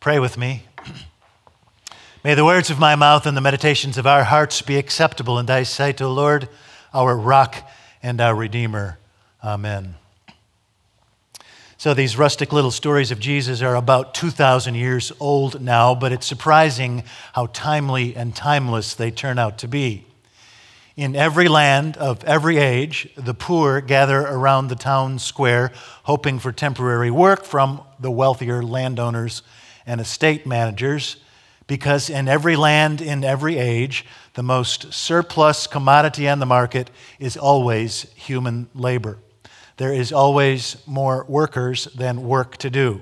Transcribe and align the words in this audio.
Pray 0.00 0.18
with 0.18 0.38
me. 0.38 0.62
May 2.24 2.32
the 2.32 2.46
words 2.46 2.70
of 2.70 2.78
my 2.78 2.96
mouth 2.96 3.26
and 3.26 3.36
the 3.36 3.42
meditations 3.42 3.98
of 3.98 4.06
our 4.06 4.24
hearts 4.24 4.62
be 4.62 4.78
acceptable 4.78 5.38
in 5.38 5.44
thy 5.44 5.62
sight, 5.62 6.00
O 6.00 6.10
Lord, 6.10 6.48
our 6.94 7.14
rock 7.14 7.68
and 8.02 8.18
our 8.18 8.34
redeemer. 8.34 8.98
Amen. 9.44 9.96
So, 11.76 11.92
these 11.92 12.16
rustic 12.16 12.50
little 12.50 12.70
stories 12.70 13.10
of 13.10 13.20
Jesus 13.20 13.60
are 13.60 13.76
about 13.76 14.14
2,000 14.14 14.74
years 14.74 15.12
old 15.20 15.60
now, 15.60 15.94
but 15.94 16.12
it's 16.12 16.26
surprising 16.26 17.04
how 17.34 17.48
timely 17.52 18.16
and 18.16 18.34
timeless 18.34 18.94
they 18.94 19.10
turn 19.10 19.38
out 19.38 19.58
to 19.58 19.68
be. 19.68 20.06
In 20.96 21.14
every 21.14 21.48
land 21.48 21.98
of 21.98 22.24
every 22.24 22.56
age, 22.56 23.10
the 23.16 23.34
poor 23.34 23.82
gather 23.82 24.20
around 24.20 24.68
the 24.68 24.76
town 24.76 25.18
square, 25.18 25.72
hoping 26.04 26.38
for 26.38 26.52
temporary 26.52 27.10
work 27.10 27.44
from 27.44 27.82
the 27.98 28.10
wealthier 28.10 28.62
landowners 28.62 29.42
and 29.90 30.00
estate 30.00 30.46
managers, 30.46 31.16
because 31.66 32.08
in 32.08 32.28
every 32.28 32.54
land, 32.54 33.00
in 33.00 33.24
every 33.24 33.58
age, 33.58 34.06
the 34.34 34.42
most 34.42 34.92
surplus 34.92 35.66
commodity 35.66 36.28
on 36.28 36.38
the 36.38 36.46
market 36.46 36.88
is 37.18 37.36
always 37.36 38.02
human 38.14 38.68
labor. 38.72 39.18
There 39.78 39.92
is 39.92 40.12
always 40.12 40.76
more 40.86 41.24
workers 41.28 41.86
than 41.86 42.22
work 42.22 42.56
to 42.58 42.70
do, 42.70 43.00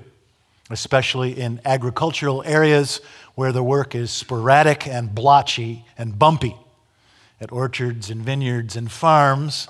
especially 0.71 1.39
in 1.39 1.61
agricultural 1.63 2.41
areas 2.43 3.01
where 3.35 3.51
the 3.51 3.61
work 3.61 3.93
is 3.93 4.09
sporadic 4.09 4.87
and 4.87 5.13
blotchy 5.13 5.85
and 5.95 6.17
bumpy. 6.17 6.55
At 7.39 7.51
orchards 7.51 8.09
and 8.09 8.23
vineyards 8.23 8.75
and 8.75 8.91
farms, 8.91 9.67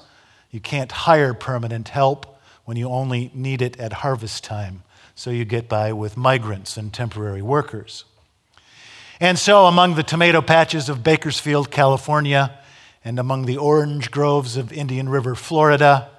you 0.51 0.61
can't 0.61 0.93
hire 0.93 1.33
permanent 1.33 1.89
help 1.89 2.39
when 2.63 2.77
you 2.77 2.87
only 2.87 3.29
need 3.33 3.61
it 3.61 3.77
at 3.77 3.91
harvest 3.91 4.45
time 4.45 4.83
so 5.19 5.31
you 5.31 5.43
get 5.43 5.67
by 5.67 5.91
with 5.91 6.15
migrants 6.15 6.77
and 6.77 6.93
temporary 6.93 7.41
workers. 7.41 8.05
And 9.19 9.37
so, 9.37 9.65
among 9.65 9.95
the 9.95 10.01
tomato 10.01 10.41
patches 10.41 10.87
of 10.87 11.03
Bakersfield, 11.03 11.69
California, 11.69 12.57
and 13.03 13.19
among 13.19 13.45
the 13.45 13.57
orange 13.57 14.11
groves 14.11 14.55
of 14.55 14.71
Indian 14.71 15.09
River, 15.09 15.35
Florida, 15.35 16.09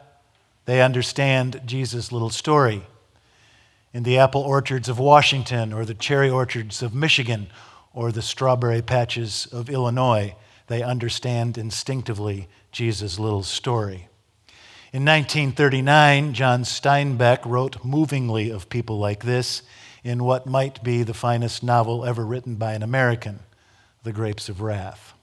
they 0.67 0.83
understand 0.83 1.63
Jesus' 1.65 2.13
little 2.13 2.29
story. 2.29 2.83
In 3.95 4.03
the 4.03 4.19
apple 4.19 4.43
orchards 4.43 4.91
of 4.91 4.99
Washington, 4.99 5.73
or 5.73 5.87
the 5.87 5.95
cherry 5.95 6.29
orchards 6.29 6.83
of 6.83 6.95
Michigan, 6.95 7.47
or 7.95 8.13
the 8.13 8.21
strawberry 8.21 8.83
patches 8.83 9.47
of 9.47 9.71
Illinois, 9.71 10.35
they 10.67 10.83
understand 10.83 11.57
instinctively 11.57 12.49
Jesus' 12.71 13.19
little 13.19 13.45
story. 13.45 14.10
In 14.93 15.05
1939, 15.05 16.33
John 16.33 16.65
Steinbeck 16.65 17.47
wrote 17.47 17.85
movingly 17.85 18.51
of 18.51 18.69
people 18.69 18.99
like 18.99 19.23
this 19.23 19.63
in 20.03 20.25
what 20.25 20.47
might 20.47 20.83
be 20.83 21.05
the 21.05 21.15
finest 21.15 21.63
novel 21.63 22.05
ever 22.05 22.27
written 22.27 22.57
by 22.57 22.73
an 22.73 22.83
American, 22.83 23.39
The 24.03 24.13
Grapes 24.13 24.49
of 24.49 24.61
Wrath. 24.61 25.15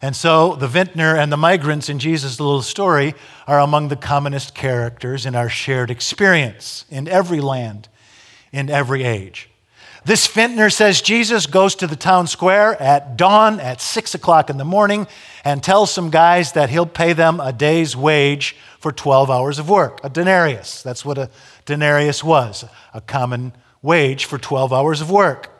And 0.00 0.14
so 0.14 0.54
the 0.54 0.68
vintner 0.68 1.16
and 1.16 1.32
the 1.32 1.36
migrants 1.36 1.88
in 1.88 1.98
Jesus' 1.98 2.38
little 2.38 2.62
story 2.62 3.16
are 3.48 3.58
among 3.58 3.88
the 3.88 3.96
commonest 3.96 4.54
characters 4.54 5.26
in 5.26 5.34
our 5.34 5.48
shared 5.48 5.90
experience 5.90 6.84
in 6.88 7.08
every 7.08 7.40
land, 7.40 7.88
in 8.52 8.70
every 8.70 9.02
age. 9.02 9.50
This 10.04 10.26
vintner 10.26 10.70
says 10.70 11.02
Jesus 11.02 11.46
goes 11.46 11.74
to 11.76 11.86
the 11.86 11.96
town 11.96 12.26
square 12.26 12.80
at 12.80 13.18
dawn 13.18 13.60
at 13.60 13.82
six 13.82 14.14
o'clock 14.14 14.48
in 14.48 14.56
the 14.56 14.64
morning 14.64 15.06
and 15.44 15.62
tells 15.62 15.92
some 15.92 16.08
guys 16.08 16.52
that 16.52 16.70
he'll 16.70 16.86
pay 16.86 17.12
them 17.12 17.38
a 17.38 17.52
day's 17.52 17.94
wage 17.94 18.56
for 18.78 18.92
12 18.92 19.30
hours 19.30 19.58
of 19.58 19.68
work, 19.68 20.00
a 20.02 20.08
denarius. 20.08 20.82
That's 20.82 21.04
what 21.04 21.18
a 21.18 21.28
denarius 21.66 22.24
was, 22.24 22.64
a 22.94 23.02
common 23.02 23.52
wage 23.82 24.24
for 24.24 24.38
12 24.38 24.72
hours 24.72 25.02
of 25.02 25.10
work. 25.10 25.50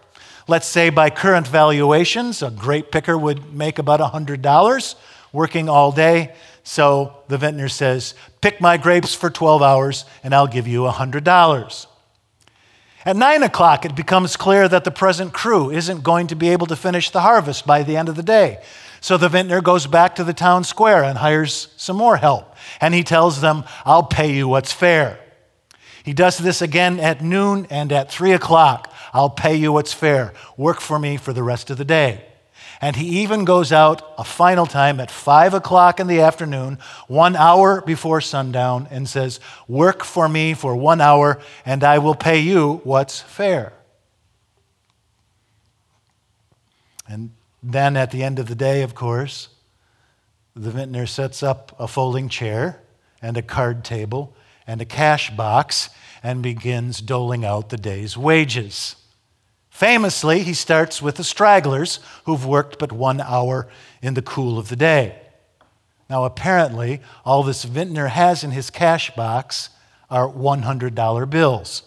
Let's 0.49 0.67
say 0.67 0.89
by 0.89 1.11
current 1.11 1.47
valuations, 1.47 2.43
a 2.43 2.51
grape 2.51 2.91
picker 2.91 3.19
would 3.19 3.53
make 3.53 3.79
about 3.79 4.01
$100 4.01 4.95
working 5.33 5.69
all 5.69 5.93
day. 5.93 6.35
So 6.65 7.19
the 7.29 7.37
vintner 7.37 7.69
says, 7.69 8.15
Pick 8.41 8.59
my 8.59 8.79
grapes 8.79 9.15
for 9.15 9.29
12 9.29 9.63
hours 9.63 10.07
and 10.25 10.35
I'll 10.35 10.47
give 10.47 10.67
you 10.67 10.83
$100. 10.83 11.87
At 13.05 13.17
nine 13.17 13.43
o'clock, 13.43 13.87
it 13.87 13.95
becomes 13.95 14.37
clear 14.37 14.69
that 14.69 14.85
the 14.85 14.91
present 14.91 15.33
crew 15.33 15.71
isn't 15.71 16.03
going 16.03 16.27
to 16.27 16.35
be 16.35 16.51
able 16.51 16.67
to 16.67 16.77
finish 16.77 17.11
the 17.11 17.23
harvest 17.23 17.67
by 17.67 17.83
the 17.83 17.97
end 17.97 18.11
of 18.11 18.17
the 18.17 18.23
day. 18.23 18.63
So 19.01 19.17
the 19.17 19.31
vintner 19.31 19.63
goes 19.63 19.87
back 19.87 20.17
to 20.17 20.25
the 20.25 20.35
town 20.35 20.65
square 20.65 21.03
and 21.03 21.17
hires 21.17 21.69
some 21.79 21.97
more 21.97 22.19
help. 22.19 22.55
And 22.79 22.93
he 22.93 23.03
tells 23.03 23.41
them, 23.41 23.65
I'll 23.87 24.03
pay 24.03 24.35
you 24.35 24.49
what's 24.49 24.73
fair. 24.73 25.19
He 26.05 26.13
does 26.13 26.37
this 26.37 26.61
again 26.61 27.01
at 27.01 27.23
noon 27.23 27.67
and 27.71 27.91
at 27.91 28.11
three 28.11 28.33
o'clock. 28.33 28.93
I'll 29.15 29.31
pay 29.31 29.57
you 29.57 29.73
what's 29.73 29.95
fair. 29.95 30.35
Work 30.59 30.81
for 30.81 30.99
me 30.99 31.17
for 31.17 31.33
the 31.33 31.43
rest 31.43 31.71
of 31.71 31.79
the 31.79 31.85
day. 31.87 32.27
And 32.81 32.97
he 32.97 33.21
even 33.21 33.45
goes 33.45 33.73
out 33.73 34.15
a 34.17 34.25
final 34.25 34.65
time 34.65 35.01
at 35.01 35.11
five 35.11 35.53
o'clock 35.53 36.01
in 36.01 36.07
the 36.07 36.21
afternoon, 36.21 36.79
one 37.09 37.37
hour 37.37 37.83
before 37.83 38.23
sundown, 38.23 38.89
and 38.91 39.07
says, 39.07 39.39
Work 39.69 40.03
for 40.03 40.29
me 40.29 40.55
for 40.55 40.75
one 40.75 41.01
hour, 41.01 41.39
and 41.67 41.85
I 41.85 41.99
will 41.99 42.15
pay 42.15 42.39
you 42.39 42.81
what's 42.85 43.21
fair. 43.21 43.75
And 47.07 47.33
then 47.63 47.97
at 47.97 48.13
the 48.13 48.23
end 48.23 48.39
of 48.39 48.47
the 48.47 48.55
day, 48.55 48.83
of 48.83 48.95
course, 48.95 49.49
the 50.57 50.71
vintner 50.71 51.07
sets 51.07 51.43
up 51.43 51.75
a 51.79 51.87
folding 51.87 52.29
chair 52.29 52.81
and 53.21 53.37
a 53.37 53.43
card 53.43 53.85
table 53.85 54.35
and 54.67 54.81
a 54.81 54.87
cash 54.87 55.31
box 55.31 55.91
and 56.23 56.43
begins 56.43 57.01
doling 57.01 57.45
out 57.45 57.69
the 57.69 57.77
day's 57.77 58.17
wages. 58.17 58.97
Famously, 59.81 60.43
he 60.43 60.53
starts 60.53 61.01
with 61.01 61.15
the 61.15 61.25
stragglers 61.25 62.01
who've 62.27 62.45
worked 62.45 62.79
but 62.79 62.93
one 62.93 63.19
hour 63.19 63.67
in 64.03 64.13
the 64.13 64.21
cool 64.21 64.59
of 64.59 64.69
the 64.69 64.77
day. 64.77 65.19
Now, 66.11 66.25
apparently, 66.25 67.01
all 67.25 67.43
this 67.43 67.65
vintner 67.65 68.09
has 68.09 68.45
in 68.45 68.51
his 68.51 68.69
cash 68.69 69.11
box 69.17 69.71
are 70.11 70.29
$100 70.29 71.31
bills. 71.31 71.85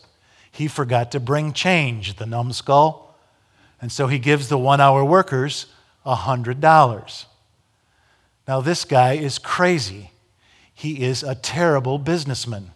He 0.52 0.68
forgot 0.68 1.12
to 1.12 1.20
bring 1.20 1.54
change, 1.54 2.16
the 2.16 2.26
numbskull, 2.26 3.16
and 3.80 3.92
so 3.92 4.08
he 4.08 4.18
gives 4.18 4.50
the 4.50 4.58
one 4.58 4.82
hour 4.82 5.06
workers 5.06 5.68
$100. 6.04 7.26
Now, 8.48 8.60
this 8.60 8.86
guy 8.86 9.14
is 9.14 9.38
crazy. 9.38 10.10
He 10.74 11.04
is 11.04 11.22
a 11.22 11.36
terrible 11.36 12.00
businessman. 12.00 12.72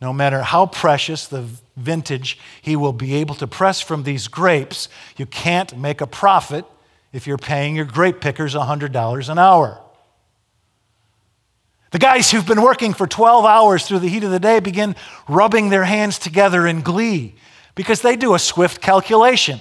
No 0.00 0.12
matter 0.12 0.42
how 0.42 0.66
precious 0.66 1.26
the 1.26 1.46
vintage 1.76 2.38
he 2.62 2.74
will 2.74 2.92
be 2.92 3.16
able 3.16 3.34
to 3.36 3.46
press 3.46 3.80
from 3.80 4.02
these 4.02 4.28
grapes, 4.28 4.88
you 5.16 5.26
can't 5.26 5.76
make 5.76 6.00
a 6.00 6.06
profit 6.06 6.64
if 7.12 7.26
you're 7.26 7.38
paying 7.38 7.76
your 7.76 7.84
grape 7.84 8.20
pickers 8.20 8.54
$100 8.54 9.28
an 9.28 9.38
hour. 9.38 9.80
The 11.90 11.98
guys 11.98 12.30
who've 12.30 12.46
been 12.46 12.62
working 12.62 12.94
for 12.94 13.06
12 13.06 13.44
hours 13.44 13.86
through 13.86 13.98
the 13.98 14.08
heat 14.08 14.22
of 14.22 14.30
the 14.30 14.38
day 14.38 14.60
begin 14.60 14.94
rubbing 15.28 15.70
their 15.70 15.84
hands 15.84 16.18
together 16.18 16.66
in 16.66 16.82
glee 16.82 17.34
because 17.74 18.00
they 18.00 18.16
do 18.16 18.34
a 18.34 18.38
swift 18.38 18.80
calculation. 18.80 19.58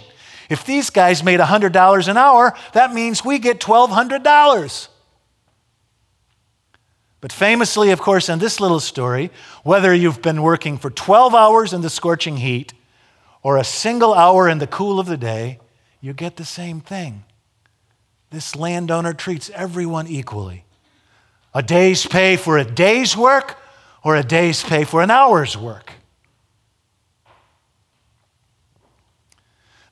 If 0.48 0.64
these 0.64 0.90
guys 0.90 1.24
made 1.24 1.40
$100 1.40 2.08
an 2.08 2.18
hour, 2.18 2.56
that 2.74 2.94
means 2.94 3.26
we 3.26 3.40
get 3.40 3.60
$1,200. 3.60 4.88
But 7.22 7.34
famously, 7.34 7.92
of 7.92 8.00
course, 8.00 8.30
in 8.30 8.40
this 8.40 8.60
little 8.60 8.80
story, 8.80 9.30
whether 9.64 9.94
you've 9.94 10.22
been 10.22 10.42
working 10.42 10.78
for 10.78 10.90
12 10.90 11.36
hours 11.36 11.74
in 11.74 11.82
the 11.82 11.90
scorching 11.90 12.38
heat 12.38 12.74
or 13.44 13.58
a 13.58 13.64
single 13.64 14.14
hour 14.14 14.48
in 14.48 14.60
the 14.60 14.68
cool 14.68 15.00
of 15.00 15.08
the 15.08 15.18
day, 15.18 15.60
you 16.00 16.14
get 16.14 16.38
the 16.38 16.46
same 16.46 16.80
thing. 16.80 17.26
This 18.30 18.56
landowner 18.56 19.14
treats 19.14 19.50
everyone 19.50 20.08
equally. 20.08 20.66
A 21.54 21.64
day's 21.64 22.06
pay 22.06 22.38
for 22.38 22.58
a 22.58 22.64
day's 22.64 23.18
work 23.18 23.58
or 24.04 24.16
a 24.16 24.24
day's 24.24 24.64
pay 24.64 24.86
for 24.86 25.02
an 25.02 25.12
hour's 25.12 25.58
work. 25.58 25.94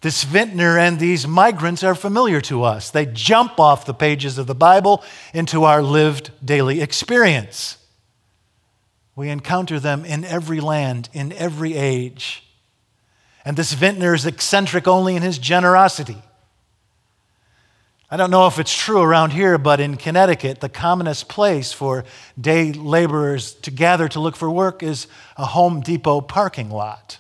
This 0.02 0.24
vintner 0.24 0.78
and 0.78 1.00
these 1.00 1.28
migrants 1.28 1.84
are 1.84 1.96
familiar 1.96 2.40
to 2.42 2.64
us. 2.64 2.92
They 2.92 3.06
jump 3.06 3.60
off 3.60 3.86
the 3.86 3.94
pages 3.94 4.38
of 4.38 4.48
the 4.48 4.56
Bible 4.56 5.04
into 5.34 5.64
our 5.64 5.82
lived 5.82 6.32
daily 6.46 6.82
experience. 6.82 7.78
We 9.16 9.30
encounter 9.30 9.80
them 9.80 10.06
in 10.06 10.24
every 10.24 10.60
land, 10.60 11.10
in 11.14 11.34
every 11.34 11.74
age. 11.74 12.44
And 13.44 13.58
this 13.58 13.74
vintner 13.74 14.14
is 14.14 14.26
eccentric 14.26 14.88
only 14.88 15.16
in 15.16 15.24
his 15.24 15.40
generosity. 15.40 16.22
I 18.10 18.16
don't 18.16 18.32
know 18.32 18.48
if 18.48 18.58
it's 18.58 18.76
true 18.76 19.02
around 19.02 19.32
here, 19.32 19.58
but 19.58 19.82
in 19.82 19.98
Connecticut, 19.98 20.62
the 20.62 20.70
commonest 20.70 21.28
place 21.28 21.74
for 21.74 22.06
day 22.40 22.72
laborers 22.72 23.54
to 23.56 23.72
gather 23.72 24.08
to 24.10 24.20
look 24.20 24.38
for 24.38 24.50
work 24.50 24.82
is 24.82 25.08
a 25.36 25.46
Home 25.46 25.82
Depot 25.82 26.22
parking 26.22 26.70
lot, 26.70 27.18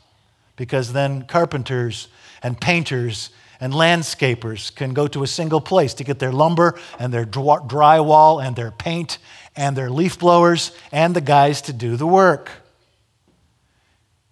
because 0.57 0.91
then 0.91 1.21
carpenters 1.23 2.09
and 2.43 2.59
painters 2.59 3.29
and 3.59 3.73
landscapers 3.73 4.75
can 4.75 4.93
go 4.93 5.07
to 5.07 5.23
a 5.23 5.27
single 5.27 5.61
place 5.61 5.93
to 5.95 6.03
get 6.03 6.19
their 6.19 6.31
lumber 6.31 6.77
and 6.99 7.13
their 7.13 7.25
drywall 7.25 8.45
and 8.45 8.55
their 8.55 8.71
paint 8.71 9.17
and 9.55 9.75
their 9.75 9.89
leaf 9.89 10.19
blowers 10.19 10.71
and 10.91 11.15
the 11.15 11.21
guys 11.21 11.61
to 11.61 11.73
do 11.73 11.95
the 11.95 12.05
work. 12.05 12.51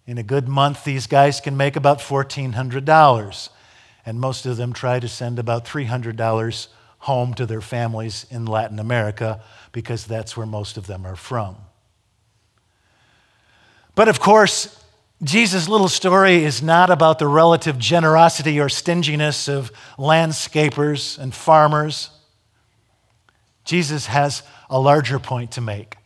In 0.06 0.19
a 0.19 0.24
good 0.24 0.48
month, 0.48 0.83
these 0.83 1.07
guys 1.07 1.42
can 1.42 1.57
make 1.57 1.75
about 1.75 1.98
$1,400, 1.98 3.50
and 4.06 4.19
most 4.19 4.45
of 4.45 4.57
them 4.57 4.72
try 4.72 5.00
to 5.00 5.07
send 5.07 5.39
about 5.39 5.66
$300 5.66 6.68
home 7.00 7.33
to 7.33 7.45
their 7.48 7.62
families 7.62 8.27
in 8.30 8.45
Latin 8.45 8.77
America 8.77 9.42
because 9.72 10.06
that's 10.06 10.38
where 10.38 10.45
most 10.45 10.77
of 10.77 10.86
them 10.86 11.06
are 11.06 11.16
from. 11.16 11.56
But 13.95 14.07
of 14.07 14.19
course, 14.19 14.85
Jesus' 15.24 15.70
little 15.70 15.88
story 15.88 16.44
is 16.44 16.62
not 16.62 16.90
about 16.90 17.20
the 17.20 17.28
relative 17.28 17.80
generosity 17.80 18.60
or 18.60 18.68
stinginess 18.68 19.48
of 19.48 19.72
landscapers 19.98 21.18
and 21.18 21.34
farmers. 21.34 22.10
Jesus 23.64 24.08
has 24.08 24.44
a 24.70 24.80
larger 24.80 25.18
point 25.18 25.52
to 25.52 25.62
make, 25.62 25.98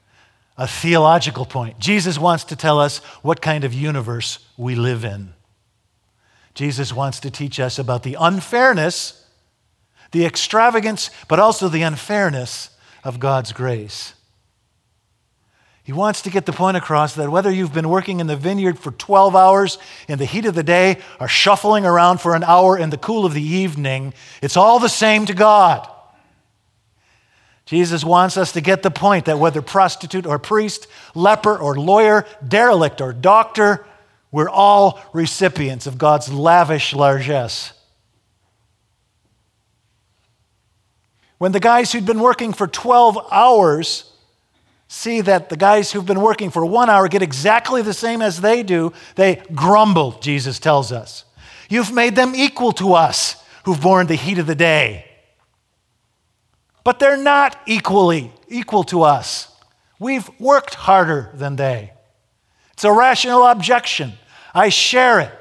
a 0.58 0.68
theological 0.68 1.46
point. 1.46 1.80
Jesus 1.80 2.20
wants 2.20 2.44
to 2.46 2.56
tell 2.56 2.80
us 2.80 3.00
what 3.24 3.42
kind 3.42 3.64
of 3.64 3.74
universe 3.74 4.40
we 4.58 4.76
live 4.76 5.04
in. 5.04 5.34
Jesus 6.54 6.94
wants 6.94 7.20
to 7.22 7.32
teach 7.32 7.60
us 7.60 7.80
about 7.80 8.04
the 8.04 8.16
unfairness, 8.20 9.26
the 10.12 10.26
extravagance, 10.26 11.10
but 11.28 11.40
also 11.40 11.68
the 11.68 11.82
unfairness 11.82 12.70
of 13.04 13.20
God's 13.20 13.54
grace. 13.54 14.14
He 15.90 15.94
wants 15.94 16.22
to 16.22 16.30
get 16.30 16.46
the 16.46 16.54
point 16.54 16.78
across 16.78 17.16
that 17.16 17.32
whether 17.32 17.50
you've 17.50 17.74
been 17.74 17.90
working 17.90 18.20
in 18.20 18.28
the 18.28 18.36
vineyard 18.36 18.78
for 18.78 18.92
12 18.92 19.36
hours 19.36 19.80
in 20.08 20.20
the 20.20 20.26
heat 20.26 20.46
of 20.46 20.54
the 20.54 20.62
day 20.62 21.00
or 21.20 21.28
shuffling 21.28 21.84
around 21.84 22.22
for 22.22 22.36
an 22.36 22.44
hour 22.44 22.78
in 22.78 22.92
the 22.92 22.98
cool 23.00 23.26
of 23.26 23.34
the 23.34 23.42
evening, 23.42 24.14
it's 24.40 24.56
all 24.56 24.78
the 24.78 24.88
same 24.88 25.26
to 25.26 25.34
God. 25.34 25.90
Jesus 27.66 28.04
wants 28.04 28.38
us 28.38 28.52
to 28.52 28.62
get 28.62 28.84
the 28.84 28.92
point 28.92 29.26
that 29.26 29.40
whether 29.40 29.64
prostitute 29.64 30.28
or 30.28 30.38
priest, 30.38 30.86
leper 31.16 31.58
or 31.58 31.76
lawyer, 31.76 32.28
derelict 32.48 33.02
or 33.02 33.12
doctor, 33.12 33.84
we're 34.32 34.48
all 34.48 35.00
recipients 35.12 35.88
of 35.88 35.98
God's 35.98 36.32
lavish 36.32 36.94
largesse. 36.94 37.74
When 41.40 41.52
the 41.52 41.60
guys 41.60 41.92
who'd 41.92 42.06
been 42.06 42.20
working 42.20 42.54
for 42.54 42.68
12 42.68 43.18
hours 43.32 44.09
see 44.90 45.22
that 45.22 45.50
the 45.50 45.56
guys 45.56 45.92
who've 45.92 46.06
been 46.06 46.20
working 46.20 46.50
for 46.50 46.66
one 46.66 46.90
hour 46.90 47.08
get 47.08 47.22
exactly 47.22 47.82
the 47.82 47.94
same 47.94 48.22
as 48.22 48.42
they 48.42 48.64
do, 48.64 48.92
they 49.16 49.42
grumble, 49.54 50.14
Jesus 50.14 50.60
tells 50.60 50.92
us. 50.92 51.24
You've 51.70 51.94
made 51.94 52.16
them 52.16 52.34
equal 52.36 52.72
to 52.74 52.94
us 52.94 53.42
who've 53.64 53.80
borne 53.80 54.08
the 54.08 54.16
heat 54.16 54.40
of 54.40 54.48
the 54.48 54.56
day. 54.56 55.06
But 56.84 56.98
they're 56.98 57.18
not 57.18 57.56
equally 57.68 58.34
equal 58.48 58.84
to 58.86 59.04
us. 59.04 59.56
We've 60.00 60.28
worked 60.40 60.74
harder 60.74 61.30
than 61.36 61.56
they. 61.56 61.94
It's 62.74 62.84
a 62.84 62.92
rational 62.92 63.46
objection. 63.46 64.14
I 64.56 64.70
share 64.70 65.20
it. 65.20 65.39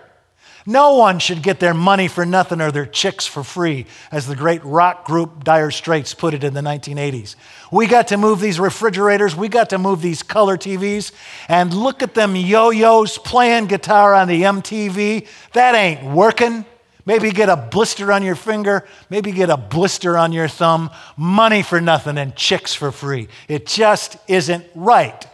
No 0.68 0.96
one 0.96 1.18
should 1.18 1.42
get 1.42 1.60
their 1.60 1.72
money 1.72 2.08
for 2.08 2.26
nothing 2.26 2.60
or 2.60 2.70
their 2.70 2.84
chicks 2.84 3.26
for 3.26 3.42
free, 3.42 3.86
as 4.12 4.26
the 4.26 4.36
great 4.36 4.62
rock 4.66 5.06
group 5.06 5.42
Dire 5.42 5.70
Straits 5.70 6.12
put 6.12 6.34
it 6.34 6.44
in 6.44 6.52
the 6.52 6.60
1980s. 6.60 7.36
We 7.72 7.86
got 7.86 8.08
to 8.08 8.18
move 8.18 8.38
these 8.38 8.60
refrigerators, 8.60 9.34
we 9.34 9.48
got 9.48 9.70
to 9.70 9.78
move 9.78 10.02
these 10.02 10.22
color 10.22 10.58
TVs, 10.58 11.12
and 11.48 11.72
look 11.72 12.02
at 12.02 12.12
them 12.12 12.36
yo 12.36 12.68
yos 12.68 13.16
playing 13.16 13.68
guitar 13.68 14.12
on 14.12 14.28
the 14.28 14.42
MTV. 14.42 15.26
That 15.54 15.74
ain't 15.74 16.04
working. 16.04 16.66
Maybe 17.06 17.30
get 17.30 17.48
a 17.48 17.56
blister 17.56 18.12
on 18.12 18.22
your 18.22 18.34
finger, 18.34 18.86
maybe 19.08 19.32
get 19.32 19.48
a 19.48 19.56
blister 19.56 20.18
on 20.18 20.32
your 20.32 20.48
thumb, 20.48 20.90
money 21.16 21.62
for 21.62 21.80
nothing 21.80 22.18
and 22.18 22.36
chicks 22.36 22.74
for 22.74 22.92
free. 22.92 23.28
It 23.48 23.64
just 23.64 24.18
isn't 24.28 24.66
right. 24.74 25.26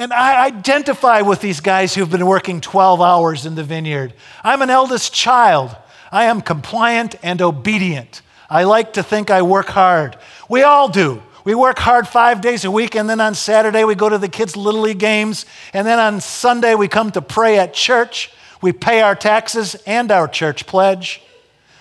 And 0.00 0.14
I 0.14 0.46
identify 0.46 1.20
with 1.20 1.42
these 1.42 1.60
guys 1.60 1.94
who've 1.94 2.10
been 2.10 2.24
working 2.24 2.62
12 2.62 3.02
hours 3.02 3.44
in 3.44 3.54
the 3.54 3.62
vineyard. 3.62 4.14
I'm 4.42 4.62
an 4.62 4.70
eldest 4.70 5.12
child. 5.12 5.76
I 6.10 6.24
am 6.24 6.40
compliant 6.40 7.16
and 7.22 7.42
obedient. 7.42 8.22
I 8.48 8.64
like 8.64 8.94
to 8.94 9.02
think 9.02 9.28
I 9.28 9.42
work 9.42 9.66
hard. 9.66 10.16
We 10.48 10.62
all 10.62 10.88
do. 10.88 11.22
We 11.44 11.54
work 11.54 11.78
hard 11.78 12.08
five 12.08 12.40
days 12.40 12.64
a 12.64 12.70
week, 12.70 12.94
and 12.94 13.10
then 13.10 13.20
on 13.20 13.34
Saturday 13.34 13.84
we 13.84 13.94
go 13.94 14.08
to 14.08 14.16
the 14.16 14.30
kids' 14.30 14.56
Little 14.56 14.80
League 14.80 14.98
games, 14.98 15.44
and 15.74 15.86
then 15.86 15.98
on 15.98 16.22
Sunday 16.22 16.74
we 16.74 16.88
come 16.88 17.10
to 17.10 17.20
pray 17.20 17.58
at 17.58 17.74
church. 17.74 18.32
We 18.62 18.72
pay 18.72 19.02
our 19.02 19.14
taxes 19.14 19.74
and 19.86 20.10
our 20.10 20.28
church 20.28 20.66
pledge. 20.66 21.20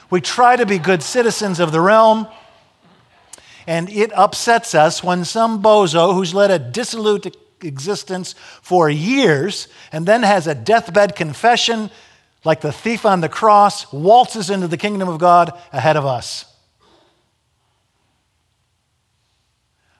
We 0.09 0.19
try 0.19 0.57
to 0.57 0.65
be 0.65 0.77
good 0.77 1.03
citizens 1.03 1.61
of 1.61 1.71
the 1.71 1.79
realm. 1.79 2.27
And 3.65 3.89
it 3.89 4.11
upsets 4.11 4.75
us 4.75 5.01
when 5.01 5.23
some 5.23 5.63
bozo 5.63 6.13
who's 6.13 6.33
led 6.33 6.51
a 6.51 6.59
dissolute 6.59 7.33
existence 7.61 8.35
for 8.61 8.89
years 8.89 9.67
and 9.91 10.05
then 10.05 10.23
has 10.23 10.47
a 10.47 10.55
deathbed 10.55 11.15
confession 11.15 11.89
like 12.43 12.61
the 12.61 12.71
thief 12.71 13.05
on 13.05 13.21
the 13.21 13.29
cross, 13.29 13.91
waltzes 13.91 14.49
into 14.49 14.67
the 14.67 14.77
kingdom 14.77 15.09
of 15.09 15.19
God 15.19 15.57
ahead 15.73 15.97
of 15.97 16.05
us. 16.05 16.45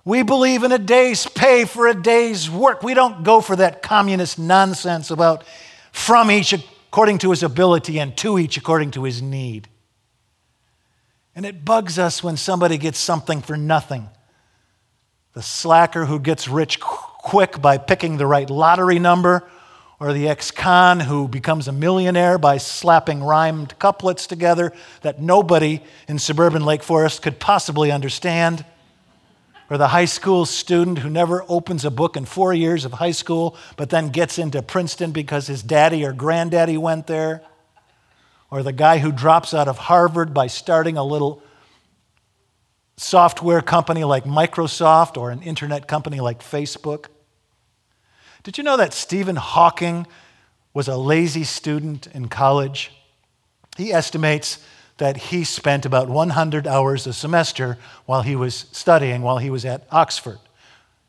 We 0.06 0.24
believe 0.24 0.64
in 0.64 0.72
a 0.72 0.80
day's 0.80 1.28
pay 1.28 1.66
for 1.66 1.88
a 1.88 1.94
day's 1.94 2.50
work. 2.50 2.82
We 2.82 2.94
don't 2.94 3.24
go 3.24 3.42
for 3.42 3.56
that 3.58 3.82
communist 3.82 4.40
nonsense 4.40 5.12
about 5.12 5.44
from 5.92 6.32
each 6.32 6.54
according 6.54 7.20
to 7.20 7.30
his 7.30 7.44
ability 7.44 8.00
and 8.00 8.18
to 8.18 8.40
each 8.40 8.58
according 8.58 8.92
to 8.92 9.04
his 9.04 9.22
need. 9.22 9.68
And 11.36 11.46
it 11.46 11.64
bugs 11.64 12.00
us 12.00 12.24
when 12.24 12.38
somebody 12.38 12.78
gets 12.78 12.98
something 12.98 13.42
for 13.42 13.56
nothing. 13.56 14.10
The 15.34 15.44
slacker 15.44 16.06
who 16.06 16.20
gets 16.20 16.48
rich 16.48 16.80
quick 17.20 17.62
by 17.62 17.78
picking 17.78 18.18
the 18.18 18.26
right 18.26 18.50
lottery 18.50 18.98
number, 18.98 19.48
or 20.00 20.14
the 20.14 20.30
ex 20.30 20.50
con 20.50 21.02
who 21.02 21.28
becomes 21.28 21.68
a 21.68 21.74
millionaire 21.74 22.38
by 22.38 22.58
slapping 22.58 23.22
rhymed 23.22 23.78
couplets 23.80 24.26
together 24.26 24.72
that 25.02 25.22
nobody 25.22 25.82
in 26.08 26.18
suburban 26.18 26.64
Lake 26.64 26.82
Forest 26.82 27.22
could 27.22 27.40
possibly 27.40 27.92
understand, 27.92 28.64
or 29.70 29.78
the 29.78 29.90
high 29.90 30.06
school 30.06 30.46
student 30.46 31.00
who 31.00 31.10
never 31.10 31.44
opens 31.50 31.84
a 31.84 31.92
book 31.92 32.16
in 32.16 32.24
four 32.24 32.54
years 32.54 32.86
of 32.86 32.94
high 32.94 33.12
school 33.12 33.56
but 33.76 33.90
then 33.90 34.10
gets 34.10 34.40
into 34.40 34.62
Princeton 34.62 35.12
because 35.12 35.48
his 35.48 35.62
daddy 35.62 36.06
or 36.06 36.14
granddaddy 36.14 36.78
went 36.78 37.08
there, 37.08 37.42
or 38.50 38.64
the 38.64 38.74
guy 38.74 39.00
who 39.00 39.12
drops 39.12 39.54
out 39.54 39.68
of 39.68 39.78
Harvard 39.78 40.34
by 40.34 40.48
starting 40.48 40.98
a 40.98 41.04
little 41.04 41.44
software 43.00 43.62
company 43.62 44.04
like 44.04 44.26
Microsoft 44.26 45.18
or 45.18 45.32
an 45.32 45.42
internet 45.42 45.88
company 45.88 46.20
like 46.20 46.42
Facebook. 46.42 47.06
Did 48.44 48.58
you 48.58 48.64
know 48.64 48.78
that 48.78 48.94
Stephen 48.94 49.38
Hawking 49.38 50.06
was 50.74 50.88
a 50.88 50.98
lazy 50.98 51.44
student 51.44 52.08
in 52.08 52.28
college? 52.28 52.92
He 53.78 53.94
estimates 53.94 54.64
that 54.98 55.16
he 55.16 55.46
spent 55.46 55.86
about 55.86 56.10
100 56.10 56.68
hours 56.68 57.08
a 57.08 57.14
semester 57.14 57.78
while 58.06 58.22
he 58.22 58.36
was 58.36 58.66
studying, 58.74 59.22
while 59.22 59.38
he 59.38 59.50
was 59.50 59.64
at 59.64 59.88
Oxford. 59.92 60.40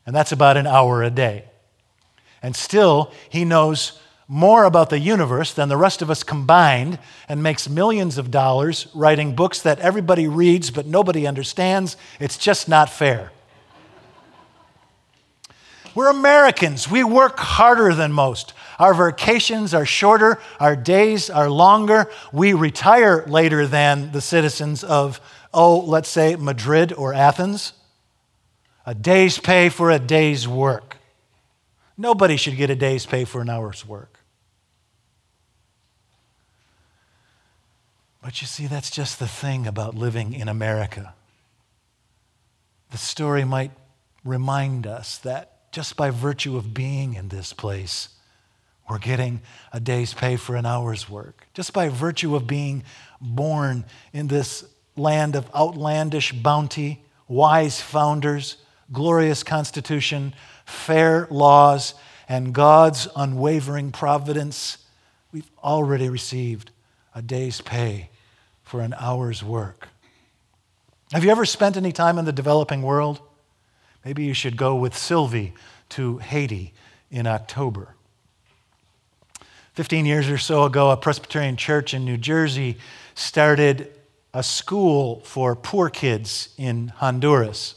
And 0.05 0.15
that's 0.15 0.31
about 0.31 0.55
an 0.55 0.67
hour 0.67 1.03
a 1.03 1.09
day. 1.09 1.45
And 2.41 2.55
still, 2.55 3.11
he 3.29 3.43
knows 3.43 4.00
more 4.31 4.63
about 4.63 4.89
the 4.89 4.97
universe 4.97 5.53
than 5.53 5.67
the 5.67 5.75
rest 5.75 6.01
of 6.01 6.09
us 6.09 6.23
combined 6.23 6.97
and 7.27 7.43
makes 7.43 7.67
millions 7.67 8.17
of 8.17 8.31
dollars 8.31 8.87
writing 8.93 9.35
books 9.35 9.61
that 9.61 9.77
everybody 9.79 10.25
reads 10.25 10.71
but 10.71 10.85
nobody 10.85 11.27
understands. 11.27 11.97
It's 12.17 12.37
just 12.37 12.69
not 12.69 12.89
fair. 12.89 13.33
We're 15.93 16.09
Americans. 16.09 16.89
We 16.89 17.03
work 17.03 17.39
harder 17.39 17.93
than 17.93 18.13
most. 18.13 18.53
Our 18.79 18.93
vacations 18.93 19.73
are 19.73 19.85
shorter, 19.85 20.39
our 20.61 20.77
days 20.77 21.29
are 21.29 21.49
longer. 21.49 22.09
We 22.31 22.53
retire 22.53 23.25
later 23.27 23.67
than 23.67 24.13
the 24.13 24.21
citizens 24.21 24.81
of, 24.81 25.19
oh, 25.53 25.77
let's 25.81 26.07
say 26.07 26.37
Madrid 26.37 26.93
or 26.93 27.13
Athens. 27.13 27.73
A 28.85 28.95
day's 28.95 29.39
pay 29.39 29.67
for 29.67 29.91
a 29.91 29.99
day's 29.99 30.47
work. 30.47 30.95
Nobody 31.97 32.37
should 32.37 32.55
get 32.55 32.69
a 32.69 32.75
day's 32.77 33.05
pay 33.05 33.25
for 33.25 33.41
an 33.41 33.49
hour's 33.49 33.85
work. 33.85 34.20
But 38.21 38.39
you 38.39 38.47
see, 38.47 38.67
that's 38.67 38.91
just 38.91 39.17
the 39.19 39.27
thing 39.27 39.65
about 39.65 39.95
living 39.95 40.33
in 40.33 40.47
America. 40.47 41.15
The 42.91 42.97
story 42.97 43.43
might 43.43 43.71
remind 44.23 44.85
us 44.85 45.17
that 45.19 45.71
just 45.71 45.95
by 45.95 46.11
virtue 46.11 46.55
of 46.55 46.73
being 46.73 47.15
in 47.15 47.29
this 47.29 47.51
place, 47.51 48.09
we're 48.87 48.99
getting 48.99 49.41
a 49.73 49.79
day's 49.79 50.13
pay 50.13 50.35
for 50.35 50.55
an 50.55 50.65
hour's 50.65 51.09
work. 51.09 51.47
Just 51.53 51.73
by 51.73 51.89
virtue 51.89 52.35
of 52.35 52.45
being 52.45 52.83
born 53.19 53.85
in 54.13 54.27
this 54.27 54.65
land 54.95 55.35
of 55.35 55.49
outlandish 55.55 56.33
bounty, 56.33 57.03
wise 57.27 57.81
founders, 57.81 58.57
glorious 58.91 59.41
constitution, 59.41 60.33
fair 60.65 61.27
laws, 61.31 61.95
and 62.27 62.53
God's 62.53 63.07
unwavering 63.15 63.91
providence, 63.91 64.77
we've 65.31 65.49
already 65.63 66.09
received 66.09 66.71
a 67.15 67.21
day's 67.21 67.61
pay 67.61 68.10
for 68.71 68.79
an 68.79 68.95
hour's 68.97 69.43
work. 69.43 69.89
Have 71.11 71.25
you 71.25 71.29
ever 71.29 71.43
spent 71.43 71.75
any 71.75 71.91
time 71.91 72.17
in 72.17 72.23
the 72.23 72.31
developing 72.31 72.81
world? 72.81 73.19
Maybe 74.05 74.23
you 74.23 74.33
should 74.33 74.55
go 74.55 74.75
with 74.77 74.97
Sylvie 74.97 75.53
to 75.89 76.19
Haiti 76.19 76.73
in 77.11 77.27
October. 77.27 77.95
15 79.73 80.05
years 80.05 80.29
or 80.29 80.37
so 80.37 80.63
ago, 80.63 80.89
a 80.89 80.95
Presbyterian 80.95 81.57
church 81.57 81.93
in 81.93 82.05
New 82.05 82.15
Jersey 82.15 82.77
started 83.13 83.91
a 84.33 84.41
school 84.41 85.19
for 85.25 85.53
poor 85.53 85.89
kids 85.89 86.55
in 86.57 86.93
Honduras. 86.95 87.75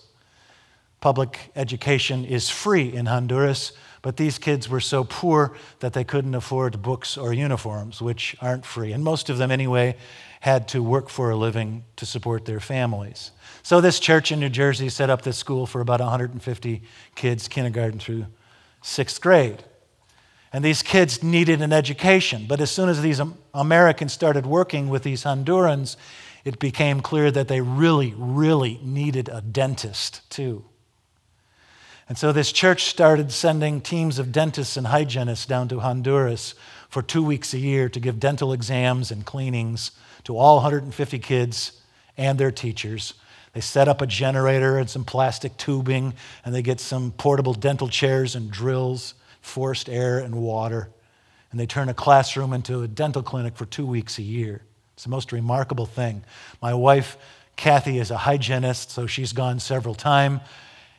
Public 1.00 1.50
education 1.56 2.24
is 2.24 2.50
free 2.50 2.94
in 2.94 3.06
Honduras, 3.06 3.72
but 4.00 4.16
these 4.16 4.38
kids 4.38 4.68
were 4.68 4.80
so 4.80 5.02
poor 5.02 5.56
that 5.80 5.92
they 5.92 6.04
couldn't 6.04 6.36
afford 6.36 6.82
books 6.82 7.16
or 7.16 7.32
uniforms, 7.32 8.00
which 8.00 8.36
aren't 8.40 8.64
free. 8.64 8.92
And 8.92 9.02
most 9.02 9.28
of 9.28 9.38
them, 9.38 9.50
anyway, 9.50 9.96
had 10.44 10.68
to 10.68 10.82
work 10.82 11.08
for 11.08 11.30
a 11.30 11.36
living 11.36 11.82
to 11.96 12.04
support 12.04 12.44
their 12.44 12.60
families. 12.60 13.30
So, 13.62 13.80
this 13.80 13.98
church 13.98 14.30
in 14.30 14.40
New 14.40 14.50
Jersey 14.50 14.90
set 14.90 15.08
up 15.08 15.22
this 15.22 15.38
school 15.38 15.64
for 15.64 15.80
about 15.80 16.00
150 16.00 16.82
kids, 17.14 17.48
kindergarten 17.48 17.98
through 17.98 18.26
sixth 18.82 19.22
grade. 19.22 19.64
And 20.52 20.62
these 20.62 20.82
kids 20.82 21.22
needed 21.22 21.62
an 21.62 21.72
education. 21.72 22.44
But 22.46 22.60
as 22.60 22.70
soon 22.70 22.90
as 22.90 23.00
these 23.00 23.22
Americans 23.54 24.12
started 24.12 24.44
working 24.44 24.90
with 24.90 25.02
these 25.02 25.24
Hondurans, 25.24 25.96
it 26.44 26.58
became 26.58 27.00
clear 27.00 27.30
that 27.30 27.48
they 27.48 27.62
really, 27.62 28.12
really 28.14 28.78
needed 28.82 29.30
a 29.30 29.40
dentist 29.40 30.28
too. 30.28 30.66
And 32.06 32.18
so 32.18 32.32
this 32.32 32.52
church 32.52 32.84
started 32.84 33.32
sending 33.32 33.80
teams 33.80 34.18
of 34.18 34.30
dentists 34.30 34.76
and 34.76 34.88
hygienists 34.88 35.46
down 35.46 35.68
to 35.68 35.80
Honduras 35.80 36.54
for 36.90 37.00
two 37.00 37.24
weeks 37.24 37.54
a 37.54 37.58
year 37.58 37.88
to 37.88 37.98
give 37.98 38.20
dental 38.20 38.52
exams 38.52 39.10
and 39.10 39.24
cleanings 39.24 39.90
to 40.24 40.36
all 40.36 40.56
150 40.56 41.18
kids 41.18 41.80
and 42.16 42.38
their 42.38 42.50
teachers. 42.50 43.14
They 43.52 43.60
set 43.60 43.86
up 43.86 44.02
a 44.02 44.06
generator 44.06 44.78
and 44.78 44.90
some 44.90 45.04
plastic 45.04 45.56
tubing, 45.56 46.14
and 46.44 46.54
they 46.54 46.62
get 46.62 46.80
some 46.80 47.12
portable 47.12 47.54
dental 47.54 47.88
chairs 47.88 48.34
and 48.34 48.50
drills, 48.50 49.14
forced 49.40 49.88
air 49.88 50.18
and 50.18 50.34
water. 50.34 50.90
And 51.50 51.60
they 51.60 51.66
turn 51.66 51.88
a 51.88 51.94
classroom 51.94 52.52
into 52.52 52.82
a 52.82 52.88
dental 52.88 53.22
clinic 53.22 53.56
for 53.56 53.64
two 53.64 53.86
weeks 53.86 54.18
a 54.18 54.22
year. 54.22 54.62
It's 54.94 55.04
the 55.04 55.10
most 55.10 55.30
remarkable 55.30 55.86
thing. 55.86 56.24
My 56.60 56.74
wife, 56.74 57.16
Kathy, 57.54 57.98
is 57.98 58.10
a 58.10 58.16
hygienist, 58.16 58.90
so 58.90 59.06
she's 59.06 59.32
gone 59.32 59.60
several 59.60 59.94
times. 59.94 60.40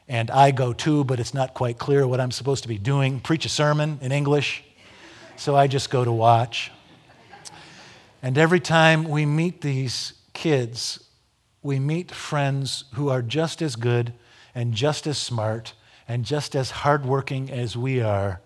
And 0.08 0.29
I 0.29 0.51
go 0.51 0.72
too, 0.72 1.03
but 1.03 1.20
it's 1.20 1.34
not 1.34 1.53
quite 1.53 1.77
clear 1.77 2.08
what 2.08 2.22
I'm 2.22 2.32
supposed 2.32 2.63
to 2.63 2.70
be 2.70 2.77
doing. 2.77 3.20
Preach 3.20 3.46
a 3.46 3.50
sermon 3.50 4.00
in 4.01 4.12
English. 4.12 4.63
So 5.36 5.55
I 5.55 5.67
just 5.67 5.89
go 5.89 6.05
to 6.05 6.12
watch. 6.12 6.72
And 8.25 8.39
every 8.39 8.60
time 8.60 9.03
we 9.03 9.24
meet 9.24 9.62
these 9.62 10.13
kids, 10.34 11.00
we 11.62 11.77
meet 11.77 12.10
friends 12.10 12.86
who 12.96 13.08
are 13.08 13.22
just 13.22 13.62
as 13.62 13.75
good 13.75 14.13
and 14.55 14.74
just 14.74 15.05
as 15.05 15.20
smart 15.20 15.74
and 16.08 16.25
just 16.25 16.55
as 16.55 16.72
hardworking 16.72 17.51
as 17.51 17.77
we 17.77 18.01
are, 18.01 18.41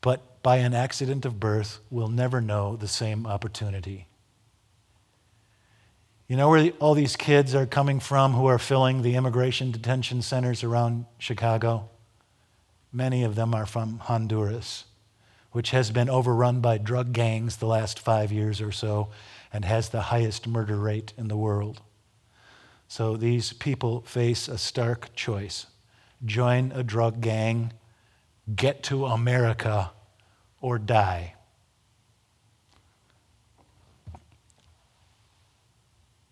but 0.00 0.42
by 0.42 0.56
an 0.56 0.74
accident 0.74 1.24
of 1.24 1.38
birth 1.38 1.78
will 1.90 2.08
never 2.08 2.40
know 2.40 2.74
the 2.74 2.88
same 2.88 3.24
opportunity. 3.24 4.08
You 6.26 6.36
know 6.36 6.48
where 6.48 6.72
all 6.80 6.94
these 6.94 7.14
kids 7.14 7.54
are 7.54 7.66
coming 7.66 8.00
from 8.00 8.32
who 8.32 8.46
are 8.46 8.58
filling 8.58 9.02
the 9.02 9.14
immigration 9.14 9.70
detention 9.70 10.22
centers 10.22 10.64
around 10.64 11.06
Chicago? 11.18 11.88
Many 12.92 13.22
of 13.22 13.36
them 13.36 13.54
are 13.54 13.64
from 13.64 14.00
Honduras 14.00 14.86
which 15.52 15.70
has 15.70 15.90
been 15.90 16.10
overrun 16.10 16.60
by 16.60 16.78
drug 16.78 17.12
gangs 17.12 17.56
the 17.56 17.66
last 17.66 17.98
five 17.98 18.30
years 18.30 18.60
or 18.60 18.72
so 18.72 19.08
and 19.52 19.64
has 19.64 19.88
the 19.88 20.02
highest 20.02 20.46
murder 20.46 20.76
rate 20.76 21.12
in 21.16 21.28
the 21.28 21.36
world. 21.36 21.80
So 22.86 23.16
these 23.16 23.52
people 23.52 24.02
face 24.02 24.48
a 24.48 24.58
stark 24.58 25.14
choice 25.14 25.66
join 26.24 26.72
a 26.72 26.82
drug 26.82 27.20
gang, 27.20 27.72
get 28.54 28.82
to 28.82 29.06
America, 29.06 29.92
or 30.60 30.78
die. 30.78 31.34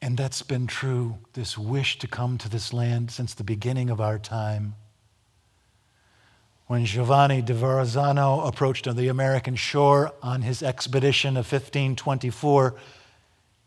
And 0.03 0.17
that's 0.17 0.43
been 0.43 0.67
true, 0.67 1.19
this 1.33 1.57
wish 1.59 1.99
to 1.99 2.07
come 2.07 2.39
to 2.39 2.49
this 2.49 2.73
land 2.73 3.11
since 3.11 3.35
the 3.35 3.45
beginning 3.45 3.91
of 3.91 4.01
our 4.01 4.19
time. 4.19 4.75
When 6.67 6.85
Giovanni 6.85 7.43
de 7.43 7.55
Verrazzano 7.55 8.47
approached 8.47 8.93
the 8.97 9.09
American 9.09 9.55
shore 9.55 10.13
on 10.21 10.43
his 10.43 10.65
expedition 10.65 11.37
of 11.37 11.51
1524, 11.51 12.75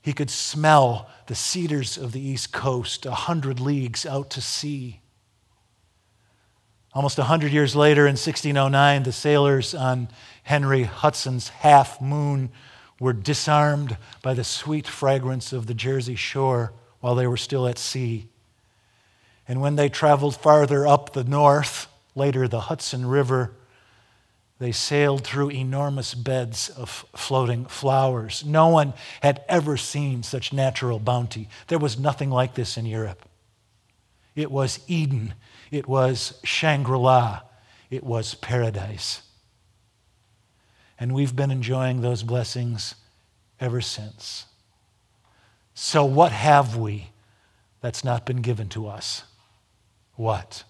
he 0.01 0.11
could 0.11 0.29
smell 0.29 1.09
the 1.27 1.35
cedars 1.35 1.97
of 1.97 2.11
the 2.11 2.19
East 2.19 2.51
Coast 2.51 3.05
a 3.05 3.11
hundred 3.11 3.61
leagues 3.61 4.05
out 4.05 4.29
to 4.31 4.41
sea. 4.41 4.99
Almost 6.93 7.19
a 7.19 7.25
hundred 7.25 7.53
years 7.53 7.75
later, 7.75 8.01
in 8.01 8.13
1609, 8.13 9.03
the 9.03 9.11
sailors 9.13 9.73
on 9.73 10.09
Henry 10.43 10.83
Hudson's 10.83 11.49
Half 11.49 12.01
Moon 12.01 12.49
were 12.99 13.13
disarmed 13.13 13.95
by 14.21 14.33
the 14.33 14.43
sweet 14.43 14.87
fragrance 14.87 15.53
of 15.53 15.67
the 15.67 15.73
Jersey 15.73 16.15
shore 16.15 16.73
while 16.99 17.15
they 17.15 17.27
were 17.27 17.37
still 17.37 17.65
at 17.67 17.77
sea. 17.77 18.27
And 19.47 19.61
when 19.61 19.77
they 19.77 19.87
traveled 19.87 20.35
farther 20.35 20.85
up 20.85 21.13
the 21.13 21.23
north, 21.23 21.87
later 22.15 22.47
the 22.47 22.61
Hudson 22.61 23.05
River, 23.05 23.53
they 24.59 24.73
sailed 24.73 25.23
through 25.23 25.51
enormous 25.51 26.13
beds 26.13 26.69
of 26.69 27.05
floating 27.15 27.65
flowers. 27.65 28.43
No 28.45 28.67
one 28.67 28.93
had 29.21 29.43
ever 29.47 29.77
seen 29.77 30.21
such 30.21 30.51
natural 30.51 30.99
bounty. 30.99 31.47
There 31.67 31.79
was 31.79 31.97
nothing 31.97 32.29
like 32.29 32.55
this 32.55 32.77
in 32.77 32.85
Europe. 32.85 33.25
It 34.35 34.51
was 34.51 34.79
Eden, 34.87 35.33
it 35.71 35.87
was 35.87 36.39
Shangri 36.43 36.97
La, 36.97 37.41
it 37.89 38.03
was 38.03 38.35
paradise. 38.35 39.21
And 40.99 41.13
we've 41.13 41.35
been 41.35 41.51
enjoying 41.51 42.01
those 42.01 42.23
blessings 42.23 42.95
ever 43.59 43.79
since. 43.79 44.45
So, 45.73 46.03
what 46.03 46.33
have 46.33 46.75
we 46.75 47.11
that's 47.79 48.03
not 48.03 48.25
been 48.25 48.41
given 48.41 48.67
to 48.69 48.87
us? 48.87 49.23
What? 50.15 50.65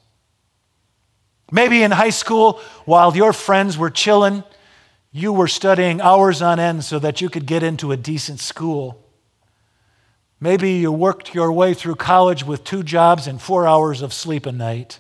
Maybe 1.51 1.83
in 1.83 1.91
high 1.91 2.11
school, 2.11 2.59
while 2.85 3.15
your 3.15 3.33
friends 3.33 3.77
were 3.77 3.89
chilling, 3.89 4.43
you 5.11 5.33
were 5.33 5.47
studying 5.47 6.01
hours 6.01 6.41
on 6.41 6.59
end 6.59 6.83
so 6.83 6.99
that 6.99 7.21
you 7.21 7.29
could 7.29 7.45
get 7.45 7.63
into 7.63 7.91
a 7.91 7.97
decent 7.97 8.39
school. 8.39 9.03
Maybe 10.39 10.73
you 10.73 10.91
worked 10.91 11.33
your 11.33 11.51
way 11.51 11.73
through 11.73 11.95
college 11.95 12.45
with 12.45 12.63
two 12.63 12.83
jobs 12.83 13.27
and 13.27 13.41
four 13.41 13.67
hours 13.67 14.01
of 14.01 14.13
sleep 14.13 14.45
a 14.45 14.51
night. 14.51 14.99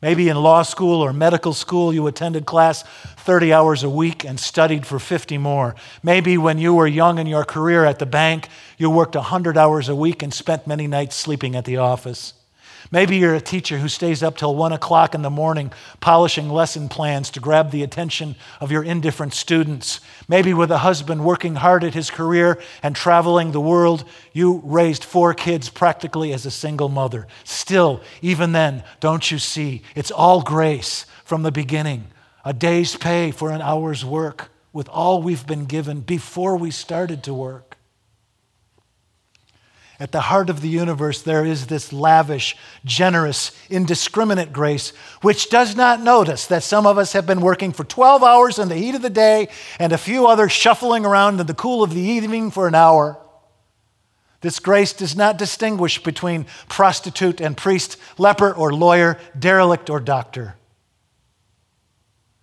Maybe 0.00 0.28
in 0.28 0.36
law 0.36 0.62
school 0.62 1.00
or 1.00 1.12
medical 1.12 1.52
school, 1.52 1.92
you 1.92 2.06
attended 2.06 2.46
class 2.46 2.84
30 3.18 3.52
hours 3.52 3.82
a 3.82 3.90
week 3.90 4.24
and 4.24 4.38
studied 4.38 4.86
for 4.86 4.98
50 4.98 5.38
more. 5.38 5.74
Maybe 6.02 6.38
when 6.38 6.58
you 6.58 6.74
were 6.74 6.86
young 6.86 7.18
in 7.18 7.26
your 7.26 7.44
career 7.44 7.84
at 7.84 7.98
the 7.98 8.06
bank, 8.06 8.48
you 8.78 8.90
worked 8.90 9.16
100 9.16 9.58
hours 9.58 9.88
a 9.88 9.96
week 9.96 10.22
and 10.22 10.32
spent 10.32 10.68
many 10.68 10.86
nights 10.86 11.16
sleeping 11.16 11.56
at 11.56 11.64
the 11.64 11.78
office. 11.78 12.32
Maybe 12.90 13.16
you're 13.16 13.34
a 13.34 13.40
teacher 13.40 13.78
who 13.78 13.88
stays 13.88 14.22
up 14.22 14.36
till 14.36 14.54
one 14.54 14.72
o'clock 14.72 15.14
in 15.14 15.22
the 15.22 15.30
morning 15.30 15.72
polishing 16.00 16.48
lesson 16.48 16.88
plans 16.88 17.30
to 17.30 17.40
grab 17.40 17.70
the 17.70 17.82
attention 17.82 18.36
of 18.60 18.72
your 18.72 18.82
indifferent 18.82 19.34
students. 19.34 20.00
Maybe 20.26 20.54
with 20.54 20.70
a 20.70 20.78
husband 20.78 21.24
working 21.24 21.56
hard 21.56 21.84
at 21.84 21.94
his 21.94 22.10
career 22.10 22.60
and 22.82 22.96
traveling 22.96 23.52
the 23.52 23.60
world, 23.60 24.04
you 24.32 24.62
raised 24.64 25.04
four 25.04 25.34
kids 25.34 25.68
practically 25.68 26.32
as 26.32 26.46
a 26.46 26.50
single 26.50 26.88
mother. 26.88 27.26
Still, 27.44 28.00
even 28.22 28.52
then, 28.52 28.82
don't 29.00 29.30
you 29.30 29.38
see? 29.38 29.82
It's 29.94 30.10
all 30.10 30.42
grace 30.42 31.04
from 31.24 31.42
the 31.42 31.52
beginning. 31.52 32.06
A 32.44 32.54
day's 32.54 32.96
pay 32.96 33.30
for 33.30 33.50
an 33.50 33.60
hour's 33.60 34.04
work 34.04 34.50
with 34.72 34.88
all 34.88 35.20
we've 35.20 35.46
been 35.46 35.66
given 35.66 36.00
before 36.00 36.56
we 36.56 36.70
started 36.70 37.22
to 37.24 37.34
work. 37.34 37.67
At 40.00 40.12
the 40.12 40.20
heart 40.20 40.48
of 40.48 40.60
the 40.60 40.68
universe, 40.68 41.22
there 41.22 41.44
is 41.44 41.66
this 41.66 41.92
lavish, 41.92 42.56
generous, 42.84 43.50
indiscriminate 43.68 44.52
grace, 44.52 44.90
which 45.22 45.50
does 45.50 45.74
not 45.74 46.00
notice 46.00 46.46
that 46.46 46.62
some 46.62 46.86
of 46.86 46.98
us 46.98 47.14
have 47.14 47.26
been 47.26 47.40
working 47.40 47.72
for 47.72 47.82
12 47.82 48.22
hours 48.22 48.60
in 48.60 48.68
the 48.68 48.76
heat 48.76 48.94
of 48.94 49.02
the 49.02 49.10
day 49.10 49.48
and 49.80 49.92
a 49.92 49.98
few 49.98 50.28
others 50.28 50.52
shuffling 50.52 51.04
around 51.04 51.40
in 51.40 51.46
the 51.48 51.54
cool 51.54 51.82
of 51.82 51.94
the 51.94 52.00
evening 52.00 52.52
for 52.52 52.68
an 52.68 52.76
hour. 52.76 53.18
This 54.40 54.60
grace 54.60 54.92
does 54.92 55.16
not 55.16 55.36
distinguish 55.36 56.00
between 56.00 56.46
prostitute 56.68 57.40
and 57.40 57.56
priest, 57.56 57.96
leper 58.18 58.52
or 58.52 58.72
lawyer, 58.72 59.18
derelict 59.36 59.90
or 59.90 59.98
doctor. 59.98 60.54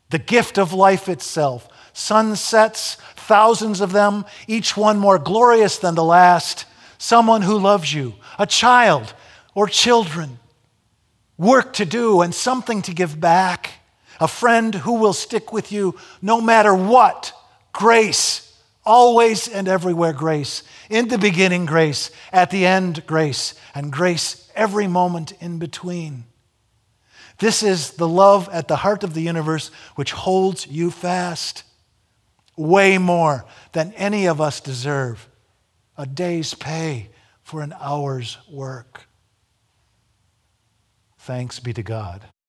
The 0.10 0.20
gift 0.20 0.58
of 0.58 0.74
life 0.74 1.08
itself, 1.08 1.70
sunsets, 1.94 2.96
thousands 3.16 3.80
of 3.80 3.94
them, 3.94 4.26
each 4.46 4.76
one 4.76 4.98
more 4.98 5.18
glorious 5.18 5.78
than 5.78 5.96
the 5.96 6.04
last 6.04 6.66
someone 6.98 7.42
who 7.42 7.58
loves 7.58 7.94
you, 7.94 8.16
a 8.40 8.46
child 8.46 9.14
or 9.54 9.68
children, 9.68 10.40
work 11.38 11.74
to 11.74 11.86
do 11.86 12.22
and 12.22 12.34
something 12.34 12.82
to 12.84 12.94
give 12.94 13.20
back, 13.20 13.72
a 14.20 14.28
friend 14.28 14.74
who 14.74 14.94
will 14.94 15.14
stick 15.14 15.52
with 15.52 15.72
you 15.72 15.96
no 16.22 16.40
matter 16.40 16.74
what. 16.74 17.34
Grace, 17.74 18.58
always 18.86 19.48
and 19.48 19.68
everywhere 19.68 20.14
grace. 20.14 20.64
In 20.90 21.08
the 21.08 21.18
beginning, 21.18 21.66
grace. 21.66 22.12
At 22.32 22.52
the 22.52 22.66
end, 22.66 23.06
grace. 23.06 23.56
And 23.74 23.92
grace 23.92 24.50
every 24.56 24.88
moment 24.88 25.34
in 25.42 25.60
between. 25.60 26.26
This 27.40 27.64
is 27.64 27.92
the 27.92 28.08
love 28.08 28.48
at 28.52 28.68
the 28.68 28.78
heart 28.78 29.04
of 29.04 29.14
the 29.14 29.22
universe 29.22 29.70
which 29.96 30.14
holds 30.14 30.68
you 30.68 30.90
fast 30.90 31.64
way 32.56 32.98
more 32.98 33.46
than 33.74 33.92
any 33.94 34.26
of 34.26 34.40
us 34.40 34.62
deserve. 34.62 35.28
A 35.98 36.06
day's 36.06 36.54
pay 36.54 37.10
for 37.42 37.62
an 37.62 37.74
hour's 37.80 38.38
work. 38.50 39.08
Thanks 41.18 41.60
be 41.60 41.74
to 41.74 41.84
God. 41.84 42.22